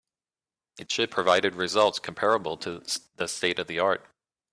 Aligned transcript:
It 0.79 0.91
should 0.91 1.11
provided 1.11 1.53
results 1.53 1.99
comparable 1.99 2.57
to 2.57 2.81
the 3.17 3.27
state 3.27 3.59
of 3.59 3.67
the 3.67 3.77
art. 3.77 4.03